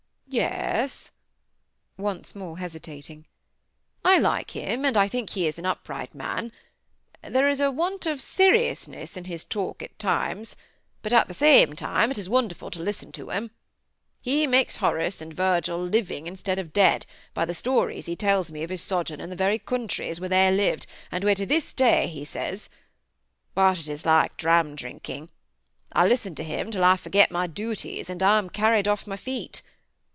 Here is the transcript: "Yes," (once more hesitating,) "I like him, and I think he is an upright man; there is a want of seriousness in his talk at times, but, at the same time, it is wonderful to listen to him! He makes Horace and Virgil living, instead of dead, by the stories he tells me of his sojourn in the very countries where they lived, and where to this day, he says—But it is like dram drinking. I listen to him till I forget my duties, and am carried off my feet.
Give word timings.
"Yes," 0.33 1.11
(once 1.97 2.35
more 2.37 2.57
hesitating,) 2.57 3.25
"I 4.05 4.17
like 4.17 4.51
him, 4.51 4.85
and 4.85 4.95
I 4.95 5.09
think 5.09 5.31
he 5.31 5.45
is 5.45 5.59
an 5.59 5.65
upright 5.65 6.15
man; 6.15 6.53
there 7.21 7.49
is 7.49 7.59
a 7.59 7.69
want 7.69 8.05
of 8.05 8.21
seriousness 8.21 9.17
in 9.17 9.25
his 9.25 9.43
talk 9.43 9.83
at 9.83 9.99
times, 9.99 10.55
but, 11.01 11.11
at 11.11 11.27
the 11.27 11.33
same 11.33 11.75
time, 11.75 12.11
it 12.11 12.17
is 12.17 12.29
wonderful 12.29 12.71
to 12.71 12.81
listen 12.81 13.11
to 13.11 13.29
him! 13.29 13.51
He 14.21 14.47
makes 14.47 14.77
Horace 14.77 15.19
and 15.19 15.33
Virgil 15.33 15.83
living, 15.83 16.27
instead 16.27 16.57
of 16.59 16.71
dead, 16.71 17.05
by 17.33 17.43
the 17.43 17.53
stories 17.53 18.05
he 18.05 18.15
tells 18.15 18.53
me 18.53 18.63
of 18.63 18.69
his 18.69 18.81
sojourn 18.81 19.19
in 19.19 19.31
the 19.31 19.35
very 19.35 19.59
countries 19.59 20.21
where 20.21 20.29
they 20.29 20.49
lived, 20.49 20.87
and 21.11 21.25
where 21.25 21.35
to 21.35 21.45
this 21.45 21.73
day, 21.73 22.07
he 22.07 22.23
says—But 22.23 23.79
it 23.81 23.89
is 23.89 24.05
like 24.05 24.37
dram 24.37 24.75
drinking. 24.77 25.27
I 25.91 26.07
listen 26.07 26.35
to 26.35 26.43
him 26.45 26.71
till 26.71 26.85
I 26.85 26.95
forget 26.95 27.31
my 27.31 27.47
duties, 27.47 28.09
and 28.09 28.23
am 28.23 28.49
carried 28.49 28.87
off 28.87 29.05
my 29.05 29.17
feet. 29.17 29.61